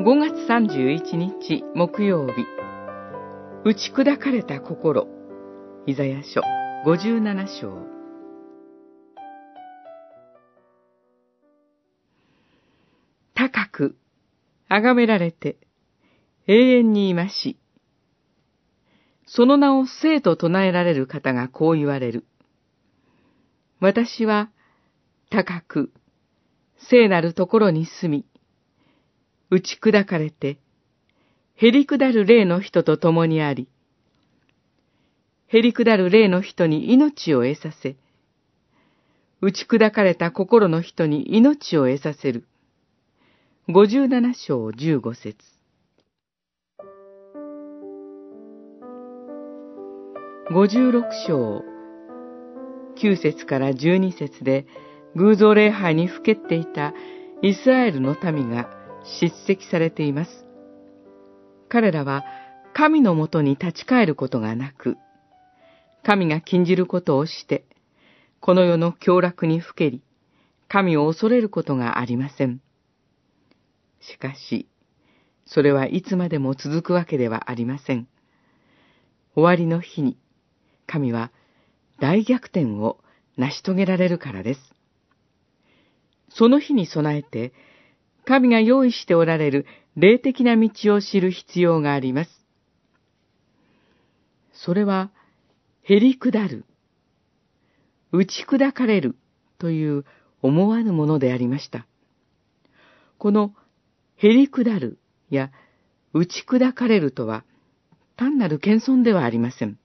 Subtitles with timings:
[0.00, 2.46] 5月31日木曜日。
[3.64, 5.08] 打ち砕かれた心。
[5.86, 6.40] イザヤ書
[6.86, 7.72] 57章。
[13.34, 13.96] 高く
[14.68, 15.56] 崇められて
[16.46, 17.58] 永遠にいまし。
[19.26, 22.24] その名を生と唱えられる方がこう言われる。
[23.80, 24.48] 私は
[25.28, 25.90] 高く
[26.88, 28.37] 聖なるところに住み、
[29.50, 30.58] 打ち砕かれて、
[31.54, 33.68] へりくだる霊の人と共にあり、
[35.46, 37.96] へりくだる霊の人に命を得させ、
[39.40, 42.44] 打ち砕かれた心の人に命を得させる。
[43.68, 45.36] 五十七章十五節
[50.50, 51.62] 五十六章
[52.96, 54.66] 九節から十二節で
[55.14, 56.94] 偶像礼拝にふけっていた
[57.42, 58.77] イスラエルの民が
[59.20, 60.46] 叱責されています。
[61.68, 62.24] 彼らは
[62.74, 64.96] 神のもとに立ち返ることがなく、
[66.04, 67.64] 神が禁じることをして、
[68.40, 70.02] この世の凶楽にふけり、
[70.68, 72.60] 神を恐れることがありません。
[74.00, 74.68] しかし、
[75.46, 78.06] それはいつまでも続くわけではありません。
[79.34, 80.18] 終わりの日に、
[80.86, 81.32] 神は
[82.00, 82.98] 大逆転を
[83.36, 84.60] 成し遂げられるからです。
[86.28, 87.52] その日に備えて、
[88.28, 89.64] 神が用意しておられる
[89.96, 92.30] 霊的な道を知る必要があります。
[94.52, 95.10] それは、
[95.82, 96.66] へりくだる、
[98.12, 99.16] 打ち砕かれる
[99.56, 100.04] という
[100.42, 101.86] 思わぬものでありました。
[103.16, 103.54] この、
[104.16, 104.98] へりくだる
[105.30, 105.50] や
[106.12, 107.44] 打ち砕かれるとは、
[108.16, 109.78] 単なる謙遜ではありません。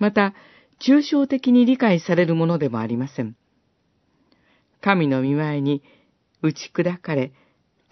[0.00, 0.34] また、
[0.84, 3.36] 抽象的に理解されるものでもありません。
[4.80, 5.84] 神の見前に
[6.42, 7.32] 打ち砕かれ、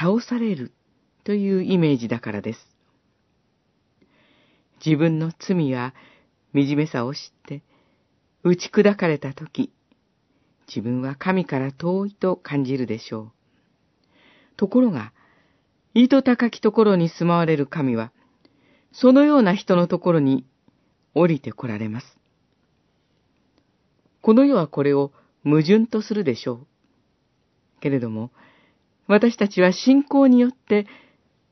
[0.00, 0.72] 倒される
[1.24, 2.58] というイメージだからです。
[4.84, 5.92] 自分の罪や
[6.54, 7.62] 惨めさを知って、
[8.42, 9.70] 打ち砕かれたとき、
[10.66, 13.32] 自分は神から遠いと感じるでしょう。
[14.56, 15.12] ところが、
[15.92, 18.10] 糸高きところに住まわれる神は、
[18.92, 20.46] そのような人のところに
[21.12, 22.06] 降りて来られます。
[24.22, 25.12] この世はこれを
[25.44, 26.66] 矛盾とするでしょう。
[27.80, 28.30] けれども、
[29.10, 30.86] 私たちは信仰によって、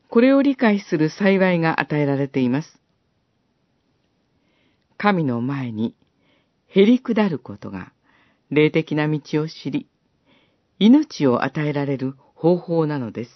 [0.08, 2.78] これを理解する幸いが与えられています。
[4.96, 5.96] 神の前に、
[6.68, 7.92] へりくだることが、
[8.50, 9.88] 霊的な道を知り、
[10.78, 13.30] 命を与えられる方法なのです。